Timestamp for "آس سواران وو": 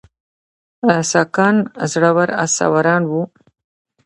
2.41-3.21